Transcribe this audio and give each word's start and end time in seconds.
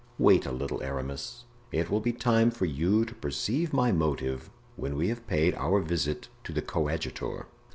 "Wait 0.17 0.47
a 0.47 0.51
little, 0.51 0.81
Aramis; 0.81 1.43
it 1.71 1.91
will 1.91 1.99
be 1.99 2.11
time 2.11 2.49
for 2.49 2.65
you 2.65 3.05
to 3.05 3.13
perceive 3.13 3.71
my 3.71 3.91
motive 3.91 4.49
when 4.75 4.95
we 4.95 5.09
have 5.09 5.27
paid 5.27 5.53
our 5.53 5.79
visit 5.79 6.27
to 6.43 6.51
the 6.51 6.61
coadjutor." 6.63 7.45